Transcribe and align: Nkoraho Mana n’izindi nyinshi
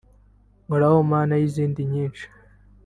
Nkoraho 0.65 0.97
Mana 1.11 1.33
n’izindi 1.39 1.81
nyinshi 1.91 2.25